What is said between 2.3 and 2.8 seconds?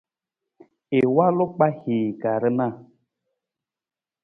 rana.